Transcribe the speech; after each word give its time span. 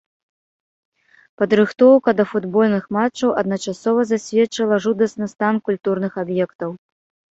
Падрыхтоўка 1.41 2.09
да 2.21 2.27
футбольных 2.33 2.83
матчаў 2.99 3.37
адначасова 3.45 4.09
засведчыла 4.15 4.83
жудасны 4.91 5.25
стан 5.39 5.65
культурных 5.73 6.23
аб'ектаў. 6.29 6.71